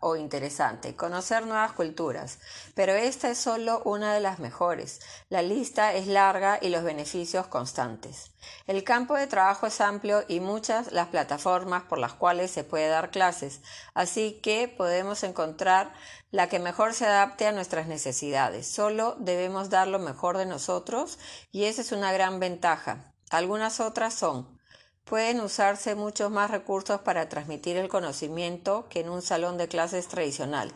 o 0.00 0.14
interesante, 0.14 0.94
conocer 0.94 1.46
nuevas 1.46 1.72
culturas, 1.72 2.38
pero 2.76 2.92
esta 2.92 3.28
es 3.28 3.38
solo 3.38 3.82
una 3.84 4.14
de 4.14 4.20
las 4.20 4.38
mejores. 4.38 5.00
La 5.30 5.42
lista 5.42 5.94
es 5.94 6.06
larga 6.06 6.60
y 6.62 6.68
los 6.68 6.84
beneficios 6.84 7.48
constantes. 7.48 8.30
El 8.68 8.84
campo 8.84 9.14
de 9.14 9.26
trabajo 9.26 9.66
es 9.66 9.80
amplio 9.80 10.24
y 10.28 10.38
muchas 10.38 10.92
las 10.92 11.08
plataformas 11.08 11.82
por 11.82 11.98
las 11.98 12.12
cuales 12.12 12.52
se 12.52 12.62
puede 12.62 12.86
dar 12.86 13.10
clases, 13.10 13.60
así 13.94 14.40
que 14.44 14.68
podemos 14.68 15.24
encontrar 15.24 15.92
la 16.30 16.48
que 16.48 16.60
mejor 16.60 16.94
se 16.94 17.06
adapte 17.06 17.48
a 17.48 17.52
nuestras 17.52 17.88
necesidades. 17.88 18.68
Solo 18.68 19.16
debemos 19.18 19.70
dar 19.70 19.88
lo 19.88 19.98
mejor 19.98 20.38
de 20.38 20.46
nosotros 20.46 21.18
y 21.50 21.64
esa 21.64 21.80
es 21.80 21.90
una 21.90 22.12
gran 22.12 22.38
ventaja. 22.38 23.12
Algunas 23.28 23.80
otras 23.80 24.14
son 24.14 24.61
Pueden 25.04 25.40
usarse 25.40 25.94
muchos 25.94 26.30
más 26.30 26.50
recursos 26.50 27.00
para 27.00 27.28
transmitir 27.28 27.76
el 27.76 27.88
conocimiento 27.88 28.86
que 28.88 29.00
en 29.00 29.10
un 29.10 29.20
salón 29.20 29.58
de 29.58 29.68
clases 29.68 30.08
tradicional. 30.08 30.72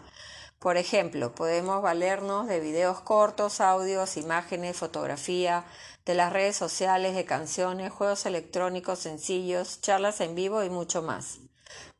Por 0.59 0.77
ejemplo, 0.77 1.35
podemos 1.35 1.83
valernos 1.83 2.47
de 2.49 2.61
videos 2.61 3.01
cortos, 3.01 3.61
audios, 3.61 4.17
imágenes, 4.17 4.77
fotografía, 4.77 5.65
de 6.05 6.15
las 6.15 6.33
redes 6.33 6.57
sociales, 6.57 7.15
de 7.15 7.25
canciones, 7.25 7.93
juegos 7.93 8.27
electrónicos 8.27 9.01
sencillos, 9.01 9.81
charlas 9.81 10.21
en 10.21 10.35
vivo 10.35 10.65
y 10.65 10.71
mucho 10.71 11.03
más. 11.03 11.39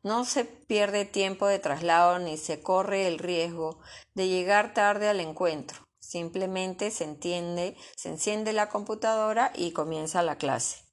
No 0.03 0.25
se 0.25 0.45
pierde 0.45 1.05
tiempo 1.05 1.47
de 1.47 1.59
traslado 1.59 2.19
ni 2.19 2.37
se 2.37 2.61
corre 2.61 3.07
el 3.07 3.19
riesgo 3.19 3.79
de 4.15 4.27
llegar 4.27 4.73
tarde 4.73 5.07
al 5.07 5.19
encuentro. 5.19 5.87
Simplemente 5.99 6.89
se 6.91 7.03
entiende, 7.03 7.75
se 7.95 8.09
enciende 8.09 8.53
la 8.53 8.69
computadora 8.69 9.51
y 9.55 9.71
comienza 9.71 10.23
la 10.23 10.37
clase. 10.37 10.86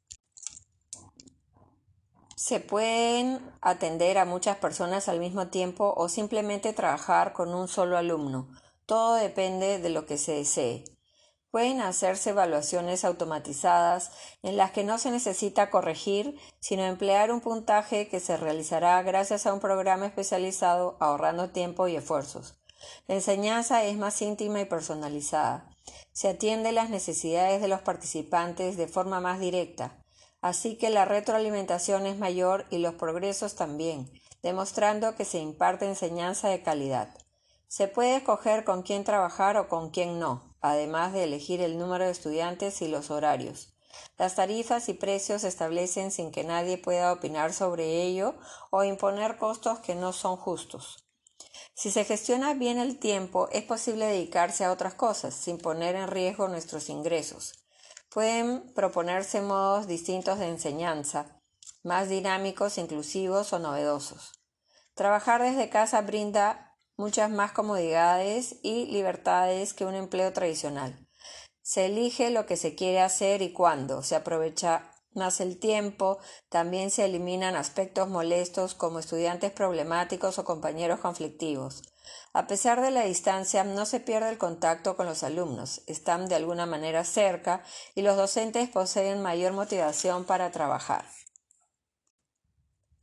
Se 2.47 2.61
pueden 2.61 3.41
atender 3.63 4.19
a 4.19 4.27
muchas 4.27 4.59
personas 4.59 5.09
al 5.09 5.19
mismo 5.19 5.49
tiempo 5.49 5.95
o 5.97 6.11
simplemente 6.11 6.75
trabajar 6.75 7.33
con 7.33 7.55
un 7.55 7.69
solo 7.69 7.97
alumno. 7.97 8.51
Todo 8.85 9.15
depende 9.15 9.79
de 9.79 9.89
lo 9.89 10.05
que 10.05 10.19
se 10.19 10.33
desee. 10.33 10.85
Pueden 11.51 11.81
hacerse 11.81 12.31
evaluaciones 12.31 13.07
automatizadas 13.07 14.11
en 14.43 14.59
las 14.59 14.73
que 14.73 14.85
no 14.85 14.99
se 14.99 15.11
necesita 15.11 15.71
corregir, 15.71 16.39
sino 16.61 16.83
emplear 16.85 17.33
un 17.33 17.41
puntaje 17.41 18.09
que 18.09 18.21
se 18.21 18.37
realizará 18.37 19.03
gracias 19.03 19.47
a 19.47 19.55
un 19.55 19.61
programa 19.61 20.05
especializado 20.05 20.99
ahorrando 21.01 21.49
tiempo 21.49 21.89
y 21.89 21.97
esfuerzos. 21.97 22.61
La 23.09 23.15
enseñanza 23.15 23.85
es 23.85 23.97
más 23.97 24.21
íntima 24.21 24.61
y 24.61 24.67
personalizada. 24.67 25.71
Se 26.13 26.29
atiende 26.29 26.73
las 26.73 26.91
necesidades 26.91 27.63
de 27.63 27.69
los 27.69 27.81
participantes 27.81 28.77
de 28.77 28.87
forma 28.87 29.19
más 29.21 29.41
directa. 29.41 30.04
Así 30.45 30.77
que 30.77 30.91
la 30.91 31.07
retroalimentación 31.07 32.05
es 32.05 32.19
mayor 32.19 32.67
y 32.69 32.77
los 32.77 32.97
progresos 32.97 33.55
también, 33.55 34.13
demostrando 34.43 35.15
que 35.15 35.25
se 35.25 35.39
imparte 35.39 35.87
enseñanza 35.87 36.51
de 36.51 36.63
calidad. 36.63 37.17
Se 37.67 37.89
puede 37.89 38.17
escoger 38.17 38.63
con 38.65 38.83
quién 38.83 39.05
trabajar 39.05 39.57
o 39.57 39.71
con 39.71 39.89
quién 39.89 40.19
no, 40.19 40.55
además 40.61 41.15
de 41.15 41.25
elegir 41.25 41.63
el 41.63 41.79
número 41.79 42.05
de 42.05 42.11
estudiantes 42.11 42.83
y 42.83 42.89
los 42.89 43.11
horarios. 43.11 43.73
Las 44.19 44.35
tarifas 44.35 44.91
y 44.91 44.93
precios 44.93 45.41
se 45.41 45.49
establecen 45.49 46.11
sin 46.11 46.31
que 46.31 46.45
nadie 46.45 46.77
pueda 46.77 47.15
opinar 47.15 47.55
sobre 47.55 48.03
ello 48.03 48.35
o 48.71 48.85
imponer 48.85 49.39
costos 49.39 49.79
que 49.79 49.95
no 49.95 50.13
son 50.13 50.37
justos. 50.37 51.07
Si 51.73 51.91
se 51.91 52.05
gestiona 52.05 52.53
bien 52.53 52.77
el 52.77 52.99
tiempo, 52.99 53.49
es 53.51 53.63
posible 53.63 54.05
dedicarse 54.05 54.67
a 54.67 54.73
otras 54.73 54.93
cosas 54.93 55.33
sin 55.33 55.57
poner 55.57 55.97
en 55.97 56.09
riesgo 56.09 56.49
nuestros 56.49 56.91
ingresos. 56.91 57.64
Pueden 58.15 58.73
proponerse 58.75 59.41
modos 59.41 59.89
distintos 59.89 60.39
de 60.39 60.47
enseñanza, 60.47 61.41
más 61.83 62.09
dinámicos, 62.09 62.79
inclusivos 62.79 63.53
o 63.53 63.59
novedosos. 63.59 64.31
Trabajar 64.95 65.43
desde 65.43 65.69
casa 65.69 66.01
brinda 66.03 66.77
muchas 66.97 67.29
más 67.29 67.51
comodidades 67.51 68.61
y 68.63 68.87
libertades 68.87 69.75
que 69.75 69.85
un 69.85 69.97
empleo 69.97 70.33
tradicional. 70.33 70.97
Se 71.61 71.87
elige 71.87 72.31
lo 72.31 72.47
que 72.47 72.57
se 72.57 72.77
quiere 72.77 73.01
hacer 73.01 73.43
y 73.43 73.53
cuándo, 73.53 74.05
se 74.05 74.15
aprovecha 74.15 74.93
más 75.15 75.41
el 75.41 75.59
tiempo, 75.59 76.19
también 76.49 76.93
se 76.93 77.07
eliminan 77.07 77.57
aspectos 77.57 78.09
molestos 78.09 78.77
como 78.77 79.01
estudiantes 79.01 79.51
problemáticos 79.51 80.39
o 80.39 80.45
compañeros 80.45 81.01
conflictivos. 81.01 81.83
A 82.33 82.47
pesar 82.47 82.81
de 82.81 82.91
la 82.91 83.03
distancia, 83.03 83.65
no 83.65 83.87
se 83.87 84.01
pierde 84.01 84.31
el 84.31 84.39
contacto 84.39 84.97
con 84.97 85.07
los 85.07 85.23
alumnos, 85.23 85.83
están 85.87 86.29
de 86.29 86.35
alguna 86.35 86.67
manera 86.67 87.05
cerca 87.05 87.63
y 87.95 88.03
los 88.03 88.17
docentes 88.17 88.69
poseen 88.69 89.23
mayor 89.23 89.53
motivación 89.53 90.25
para 90.25 90.51
trabajar. 90.51 91.05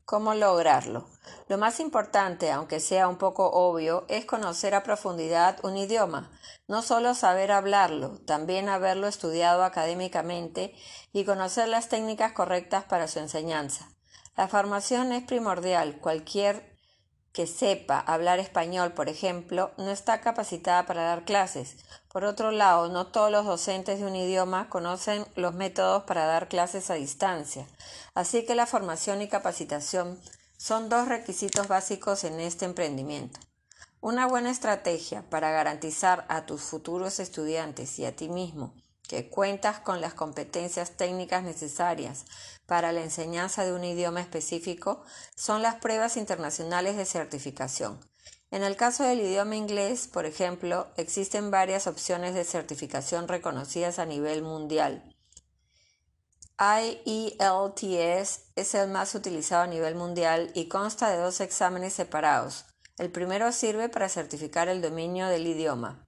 ¿Cómo 0.05 0.33
lograrlo? 0.33 1.07
Lo 1.47 1.57
más 1.57 1.79
importante, 1.79 2.51
aunque 2.51 2.81
sea 2.81 3.07
un 3.07 3.17
poco 3.17 3.49
obvio, 3.49 4.03
es 4.09 4.25
conocer 4.25 4.75
a 4.75 4.83
profundidad 4.83 5.63
un 5.63 5.77
idioma, 5.77 6.31
no 6.67 6.81
solo 6.81 7.15
saber 7.15 7.51
hablarlo, 7.51 8.19
también 8.25 8.67
haberlo 8.67 9.07
estudiado 9.07 9.63
académicamente 9.63 10.75
y 11.13 11.23
conocer 11.23 11.69
las 11.69 11.87
técnicas 11.87 12.33
correctas 12.33 12.83
para 12.83 13.07
su 13.07 13.19
enseñanza. 13.19 13.89
La 14.35 14.47
formación 14.47 15.11
es 15.11 15.23
primordial. 15.23 15.99
Cualquier 15.99 16.70
que 17.33 17.47
sepa 17.47 17.99
hablar 17.99 18.39
español, 18.39 18.91
por 18.91 19.07
ejemplo, 19.07 19.71
no 19.77 19.89
está 19.89 20.21
capacitada 20.21 20.85
para 20.85 21.03
dar 21.03 21.23
clases. 21.23 21.77
Por 22.09 22.25
otro 22.25 22.51
lado, 22.51 22.89
no 22.89 23.07
todos 23.07 23.31
los 23.31 23.45
docentes 23.45 23.99
de 23.99 24.05
un 24.05 24.15
idioma 24.15 24.69
conocen 24.69 25.25
los 25.35 25.53
métodos 25.53 26.03
para 26.03 26.25
dar 26.25 26.49
clases 26.49 26.89
a 26.89 26.95
distancia. 26.95 27.65
Así 28.13 28.45
que 28.45 28.55
la 28.55 28.65
formación 28.65 29.21
y 29.21 29.29
capacitación 29.29 30.19
son 30.57 30.89
dos 30.89 31.07
requisitos 31.07 31.67
básicos 31.67 32.23
en 32.23 32.39
este 32.39 32.65
emprendimiento. 32.65 33.39
Una 34.01 34.27
buena 34.27 34.51
estrategia 34.51 35.23
para 35.29 35.51
garantizar 35.51 36.25
a 36.27 36.45
tus 36.45 36.61
futuros 36.61 37.19
estudiantes 37.19 37.97
y 37.99 38.05
a 38.05 38.15
ti 38.15 38.29
mismo 38.29 38.73
que 39.11 39.27
cuentas 39.27 39.81
con 39.81 39.99
las 39.99 40.13
competencias 40.13 40.91
técnicas 40.91 41.43
necesarias 41.43 42.23
para 42.65 42.93
la 42.93 43.01
enseñanza 43.01 43.65
de 43.65 43.73
un 43.73 43.83
idioma 43.83 44.21
específico 44.21 45.03
son 45.35 45.61
las 45.61 45.75
pruebas 45.75 46.15
internacionales 46.15 46.95
de 46.95 47.03
certificación. 47.03 47.99
En 48.51 48.63
el 48.63 48.77
caso 48.77 49.03
del 49.03 49.19
idioma 49.19 49.57
inglés, 49.57 50.07
por 50.07 50.25
ejemplo, 50.25 50.87
existen 50.95 51.51
varias 51.51 51.87
opciones 51.87 52.33
de 52.35 52.45
certificación 52.45 53.27
reconocidas 53.27 53.99
a 53.99 54.05
nivel 54.05 54.43
mundial. 54.43 55.13
IELTS 56.57 58.39
es 58.55 58.75
el 58.75 58.89
más 58.91 59.13
utilizado 59.13 59.63
a 59.63 59.67
nivel 59.67 59.95
mundial 59.95 60.51
y 60.53 60.69
consta 60.69 61.09
de 61.09 61.17
dos 61.17 61.41
exámenes 61.41 61.91
separados. 61.91 62.63
El 62.97 63.11
primero 63.11 63.51
sirve 63.51 63.89
para 63.89 64.07
certificar 64.07 64.69
el 64.69 64.81
dominio 64.81 65.27
del 65.27 65.47
idioma. 65.47 66.07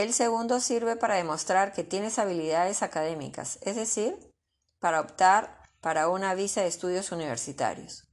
El 0.00 0.14
segundo 0.14 0.60
sirve 0.60 0.96
para 0.96 1.16
demostrar 1.16 1.74
que 1.74 1.84
tienes 1.84 2.18
habilidades 2.18 2.82
académicas, 2.82 3.58
es 3.60 3.76
decir, 3.76 4.16
para 4.78 4.98
optar 4.98 5.68
para 5.82 6.08
una 6.08 6.32
visa 6.32 6.62
de 6.62 6.68
estudios 6.68 7.12
universitarios. 7.12 8.04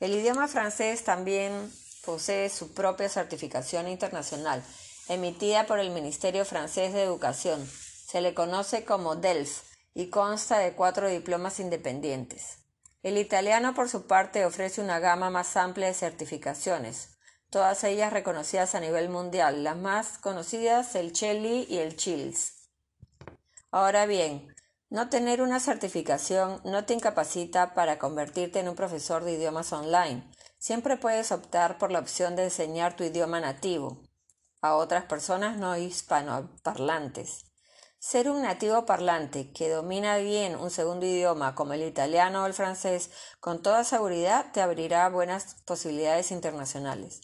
El 0.00 0.14
idioma 0.14 0.48
francés 0.48 1.04
también 1.04 1.70
posee 2.06 2.48
su 2.48 2.72
propia 2.72 3.10
certificación 3.10 3.86
internacional, 3.86 4.64
emitida 5.08 5.66
por 5.66 5.78
el 5.78 5.90
Ministerio 5.90 6.46
francés 6.46 6.94
de 6.94 7.02
Educación. 7.02 7.70
Se 8.06 8.22
le 8.22 8.32
conoce 8.32 8.86
como 8.86 9.14
DELF 9.14 9.60
y 9.92 10.08
consta 10.08 10.56
de 10.56 10.72
cuatro 10.72 11.06
diplomas 11.06 11.60
independientes. 11.60 12.60
El 13.02 13.18
italiano, 13.18 13.74
por 13.74 13.90
su 13.90 14.06
parte, 14.06 14.46
ofrece 14.46 14.80
una 14.80 15.00
gama 15.00 15.28
más 15.28 15.54
amplia 15.58 15.88
de 15.88 15.92
certificaciones, 15.92 17.15
todas 17.50 17.84
ellas 17.84 18.12
reconocidas 18.12 18.74
a 18.74 18.80
nivel 18.80 19.08
mundial, 19.08 19.64
las 19.64 19.76
más 19.76 20.18
conocidas 20.18 20.94
el 20.94 21.12
Chelly 21.12 21.66
y 21.68 21.78
el 21.78 21.96
Chills. 21.96 22.70
Ahora 23.70 24.06
bien, 24.06 24.54
no 24.88 25.08
tener 25.08 25.42
una 25.42 25.58
certificación 25.58 26.60
no 26.64 26.84
te 26.84 26.94
incapacita 26.94 27.74
para 27.74 27.98
convertirte 27.98 28.60
en 28.60 28.68
un 28.68 28.76
profesor 28.76 29.24
de 29.24 29.32
idiomas 29.32 29.72
online. 29.72 30.30
Siempre 30.58 30.96
puedes 30.96 31.32
optar 31.32 31.78
por 31.78 31.90
la 31.90 31.98
opción 31.98 32.36
de 32.36 32.44
enseñar 32.44 32.94
tu 32.96 33.04
idioma 33.04 33.40
nativo 33.40 34.02
a 34.62 34.76
otras 34.76 35.04
personas 35.04 35.56
no 35.58 35.76
hispanoparlantes. 35.76 37.44
Ser 37.98 38.30
un 38.30 38.42
nativo 38.42 38.86
parlante 38.86 39.50
que 39.52 39.68
domina 39.68 40.18
bien 40.18 40.54
un 40.54 40.70
segundo 40.70 41.06
idioma 41.06 41.54
como 41.54 41.72
el 41.72 41.82
italiano 41.82 42.42
o 42.42 42.46
el 42.46 42.54
francés, 42.54 43.10
con 43.40 43.62
toda 43.62 43.84
seguridad 43.84 44.52
te 44.52 44.60
abrirá 44.60 45.08
buenas 45.08 45.56
posibilidades 45.64 46.30
internacionales. 46.30 47.22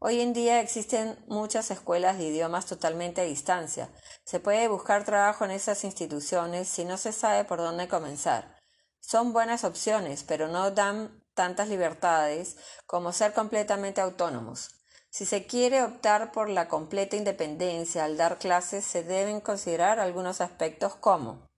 Hoy 0.00 0.20
en 0.20 0.32
día 0.32 0.60
existen 0.60 1.18
muchas 1.26 1.72
escuelas 1.72 2.18
de 2.18 2.24
idiomas 2.28 2.66
totalmente 2.66 3.20
a 3.20 3.24
distancia. 3.24 3.90
Se 4.24 4.38
puede 4.38 4.68
buscar 4.68 5.04
trabajo 5.04 5.44
en 5.44 5.50
esas 5.50 5.82
instituciones 5.82 6.68
si 6.68 6.84
no 6.84 6.96
se 6.96 7.10
sabe 7.10 7.44
por 7.44 7.58
dónde 7.58 7.88
comenzar. 7.88 8.56
Son 9.00 9.32
buenas 9.32 9.64
opciones, 9.64 10.22
pero 10.22 10.46
no 10.46 10.70
dan 10.70 11.24
tantas 11.34 11.68
libertades 11.68 12.56
como 12.86 13.12
ser 13.12 13.32
completamente 13.32 14.00
autónomos. 14.00 14.70
Si 15.10 15.26
se 15.26 15.46
quiere 15.46 15.82
optar 15.82 16.30
por 16.30 16.48
la 16.48 16.68
completa 16.68 17.16
independencia 17.16 18.04
al 18.04 18.16
dar 18.16 18.38
clases, 18.38 18.84
se 18.84 19.02
deben 19.02 19.40
considerar 19.40 19.98
algunos 19.98 20.40
aspectos 20.40 20.94
como 20.94 21.48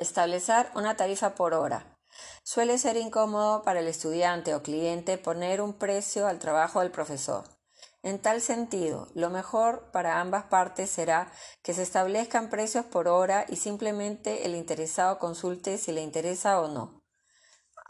establecer 0.00 0.68
una 0.74 0.96
tarifa 0.96 1.36
por 1.36 1.54
hora, 1.54 1.95
Suele 2.42 2.78
ser 2.78 2.96
incómodo 2.96 3.62
para 3.62 3.80
el 3.80 3.88
estudiante 3.88 4.54
o 4.54 4.62
cliente 4.62 5.18
poner 5.18 5.60
un 5.60 5.74
precio 5.74 6.26
al 6.26 6.38
trabajo 6.38 6.80
del 6.80 6.90
profesor. 6.90 7.44
En 8.02 8.20
tal 8.20 8.40
sentido, 8.40 9.08
lo 9.14 9.30
mejor 9.30 9.90
para 9.90 10.20
ambas 10.20 10.44
partes 10.44 10.90
será 10.90 11.32
que 11.62 11.74
se 11.74 11.82
establezcan 11.82 12.50
precios 12.50 12.84
por 12.84 13.08
hora 13.08 13.46
y 13.48 13.56
simplemente 13.56 14.46
el 14.46 14.54
interesado 14.54 15.18
consulte 15.18 15.76
si 15.76 15.90
le 15.90 16.02
interesa 16.02 16.60
o 16.60 16.68
no. 16.68 17.02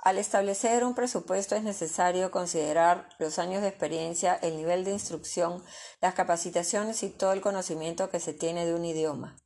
Al 0.06 0.18
establecer 0.18 0.84
un 0.84 0.94
presupuesto 0.94 1.56
es 1.56 1.64
necesario 1.64 2.30
considerar 2.30 3.08
los 3.18 3.38
años 3.38 3.60
de 3.60 3.68
experiencia, 3.68 4.34
el 4.36 4.56
nivel 4.56 4.84
de 4.84 4.92
instrucción, 4.92 5.62
las 6.00 6.14
capacitaciones 6.14 7.02
y 7.02 7.10
todo 7.10 7.32
el 7.32 7.40
conocimiento 7.40 8.08
que 8.08 8.20
se 8.20 8.32
tiene 8.32 8.64
de 8.64 8.74
un 8.74 8.84
idioma. 8.84 9.36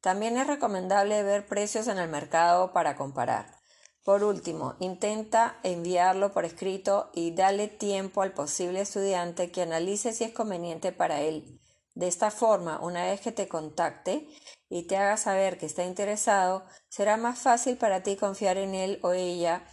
También 0.00 0.38
es 0.38 0.46
recomendable 0.46 1.22
ver 1.22 1.46
precios 1.46 1.86
en 1.86 1.98
el 1.98 2.08
mercado 2.08 2.72
para 2.72 2.96
comparar. 2.96 3.60
Por 4.06 4.22
último, 4.22 4.76
intenta 4.78 5.58
enviarlo 5.64 6.30
por 6.30 6.44
escrito 6.44 7.10
y 7.12 7.32
dale 7.32 7.66
tiempo 7.66 8.22
al 8.22 8.32
posible 8.32 8.82
estudiante 8.82 9.50
que 9.50 9.62
analice 9.62 10.12
si 10.12 10.22
es 10.22 10.32
conveniente 10.32 10.92
para 10.92 11.22
él. 11.22 11.60
De 11.96 12.06
esta 12.06 12.30
forma, 12.30 12.78
una 12.78 13.02
vez 13.02 13.20
que 13.20 13.32
te 13.32 13.48
contacte 13.48 14.28
y 14.68 14.84
te 14.84 14.96
haga 14.96 15.16
saber 15.16 15.58
que 15.58 15.66
está 15.66 15.82
interesado, 15.82 16.64
será 16.88 17.16
más 17.16 17.40
fácil 17.40 17.78
para 17.78 18.04
ti 18.04 18.14
confiar 18.14 18.58
en 18.58 18.76
él 18.76 19.00
o 19.02 19.12
ella 19.12 19.66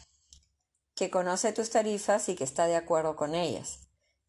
que 0.96 1.12
conoce 1.12 1.54
tus 1.54 1.70
tarifas 1.70 2.28
y 2.28 2.34
que 2.34 2.44
está 2.44 2.66
de 2.66 2.76
acuerdo 2.76 3.16
con 3.16 3.36
ellas. 3.36 3.82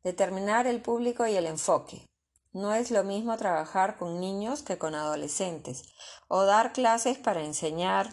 Determinar 0.02 0.66
el 0.66 0.82
público 0.82 1.26
y 1.26 1.34
el 1.34 1.46
enfoque. 1.46 2.04
No 2.52 2.74
es 2.74 2.90
lo 2.90 3.04
mismo 3.04 3.38
trabajar 3.38 3.96
con 3.96 4.20
niños 4.20 4.62
que 4.62 4.76
con 4.76 4.94
adolescentes, 4.94 5.94
o 6.28 6.44
dar 6.44 6.74
clases 6.74 7.16
para 7.16 7.42
enseñar 7.42 8.12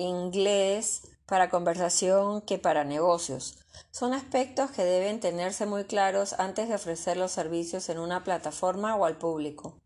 inglés 0.00 1.02
para 1.26 1.50
conversación 1.50 2.40
que 2.42 2.58
para 2.58 2.84
negocios. 2.84 3.58
Son 3.90 4.14
aspectos 4.14 4.70
que 4.70 4.84
deben 4.84 5.20
tenerse 5.20 5.66
muy 5.66 5.84
claros 5.84 6.34
antes 6.38 6.68
de 6.68 6.74
ofrecer 6.74 7.16
los 7.16 7.32
servicios 7.32 7.88
en 7.88 7.98
una 7.98 8.24
plataforma 8.24 8.96
o 8.96 9.04
al 9.04 9.16
público. 9.16 9.78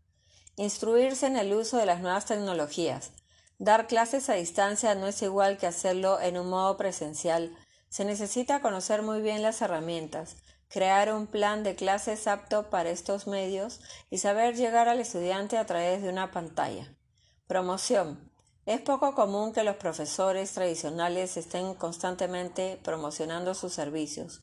Instruirse 0.57 1.27
en 1.27 1.37
el 1.37 1.53
uso 1.53 1.77
de 1.77 1.85
las 1.85 2.01
nuevas 2.01 2.25
tecnologías. 2.25 3.11
Dar 3.57 3.87
clases 3.87 4.29
a 4.29 4.33
distancia 4.33 4.95
no 4.95 5.07
es 5.07 5.21
igual 5.21 5.57
que 5.57 5.67
hacerlo 5.67 6.19
en 6.19 6.37
un 6.37 6.49
modo 6.49 6.77
presencial. 6.77 7.55
Se 7.89 8.05
necesita 8.05 8.61
conocer 8.61 9.01
muy 9.01 9.21
bien 9.21 9.41
las 9.41 9.61
herramientas, 9.61 10.37
crear 10.67 11.13
un 11.13 11.27
plan 11.27 11.63
de 11.63 11.75
clases 11.75 12.27
apto 12.27 12.69
para 12.69 12.89
estos 12.89 13.27
medios 13.27 13.79
y 14.09 14.17
saber 14.17 14.55
llegar 14.55 14.89
al 14.89 14.99
estudiante 14.99 15.57
a 15.57 15.65
través 15.65 16.01
de 16.01 16.09
una 16.09 16.31
pantalla. 16.31 16.93
Promoción. 17.47 18.34
Es 18.65 18.81
poco 18.81 19.13
común 19.13 19.53
que 19.53 19.63
los 19.63 19.75
profesores 19.75 20.51
tradicionales 20.53 21.37
estén 21.37 21.75
constantemente 21.75 22.79
promocionando 22.83 23.53
sus 23.53 23.73
servicios, 23.73 24.41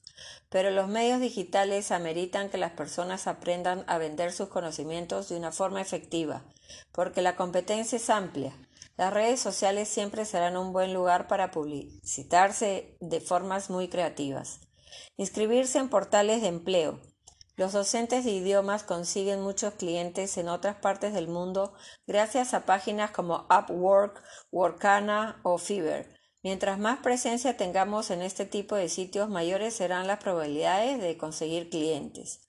pero 0.49 0.71
los 0.71 0.87
medios 0.87 1.21
digitales 1.21 1.91
ameritan 1.91 2.49
que 2.49 2.57
las 2.57 2.71
personas 2.71 3.27
aprendan 3.27 3.85
a 3.89 3.99
vender 3.99 4.31
sus 4.31 4.49
conocimientos 4.49 5.29
de 5.29 5.37
una 5.37 5.51
forma 5.51 5.81
efectiva, 5.81 6.45
porque 6.93 7.21
la 7.21 7.35
competencia 7.35 7.97
es 7.97 8.11
amplia. 8.11 8.57
Las 8.97 9.13
redes 9.13 9.41
sociales 9.41 9.89
siempre 9.89 10.25
serán 10.25 10.57
un 10.57 10.73
buen 10.73 10.95
lugar 10.95 11.27
para 11.27 11.51
publicitarse 11.51 12.97
de 13.01 13.21
formas 13.21 13.71
muy 13.71 13.89
creativas. 13.89 14.61
Inscribirse 15.17 15.79
en 15.79 15.89
portales 15.89 16.43
de 16.43 16.49
empleo. 16.49 17.01
Los 17.57 17.73
docentes 17.73 18.25
de 18.25 18.31
idiomas 18.31 18.83
consiguen 18.83 19.43
muchos 19.43 19.75
clientes 19.75 20.39
en 20.39 20.49
otras 20.49 20.77
partes 20.77 21.13
del 21.13 21.29
mundo 21.29 21.75
gracias 22.07 22.55
a 22.55 22.65
páginas 22.65 23.11
como 23.11 23.47
Upwork, 23.51 24.23
Workana 24.51 25.39
o 25.43 25.59
Fiverr. 25.59 26.07
Mientras 26.43 26.79
más 26.79 27.01
presencia 27.01 27.59
tengamos 27.59 28.11
en 28.11 28.23
este 28.23 28.47
tipo 28.47 28.75
de 28.75 28.89
sitios, 28.89 29.29
mayores 29.29 29.75
serán 29.75 30.07
las 30.07 30.19
probabilidades 30.19 31.01
de 31.01 31.19
conseguir 31.19 31.69
clientes. 31.69 32.41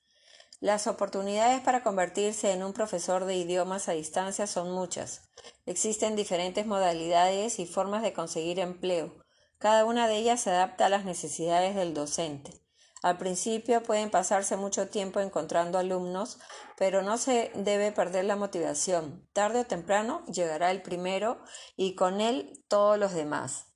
Las 0.62 0.88
oportunidades 0.88 1.60
para 1.60 1.84
convertirse 1.84 2.54
en 2.54 2.64
un 2.64 2.72
profesor 2.72 3.26
de 3.26 3.36
idiomas 3.36 3.90
a 3.90 3.92
distancia 3.92 4.48
son 4.48 4.72
muchas. 4.72 5.30
Existen 5.66 6.16
diferentes 6.16 6.66
modalidades 6.66 7.60
y 7.60 7.66
formas 7.66 8.02
de 8.02 8.14
conseguir 8.14 8.60
empleo. 8.60 9.14
Cada 9.58 9.84
una 9.84 10.08
de 10.08 10.16
ellas 10.16 10.40
se 10.40 10.52
adapta 10.52 10.86
a 10.86 10.90
las 10.90 11.04
necesidades 11.04 11.76
del 11.76 11.94
docente. 11.94 12.63
Al 13.04 13.18
principio 13.18 13.84
pueden 13.84 14.10
pasarse 14.10 14.56
mucho 14.56 14.88
tiempo 14.88 15.20
encontrando 15.20 15.78
alumnos, 15.78 16.40
pero 16.78 17.02
no 17.02 17.18
se 17.18 17.52
debe 17.54 17.92
perder 17.92 18.24
la 18.24 18.38
motivación. 18.38 19.28
Tarde 19.34 19.60
o 19.60 19.66
temprano 19.66 20.24
llegará 20.26 20.72
el 20.72 20.82
primero 20.82 21.38
y 21.76 21.96
con 21.96 22.22
él 22.22 22.64
todos 22.70 22.98
los 22.98 23.14
demás. 23.14 23.68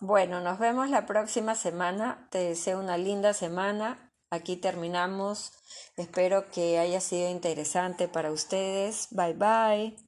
Bueno, 0.00 0.40
nos 0.40 0.60
vemos 0.60 0.90
la 0.90 1.06
próxima 1.06 1.56
semana. 1.56 2.28
Te 2.30 2.38
deseo 2.38 2.78
una 2.78 2.96
linda 2.96 3.32
semana. 3.32 4.12
Aquí 4.30 4.56
terminamos. 4.56 5.52
Espero 5.96 6.48
que 6.48 6.78
haya 6.78 7.00
sido 7.00 7.28
interesante 7.30 8.06
para 8.06 8.30
ustedes. 8.30 9.08
Bye 9.10 9.34
bye. 9.34 10.05